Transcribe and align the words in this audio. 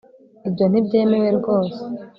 ibyo 0.47 0.65
ntibyemewe 0.67 1.29
rwose 1.39 1.79